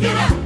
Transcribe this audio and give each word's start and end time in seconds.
Get 0.00 0.16
up! 0.16 0.39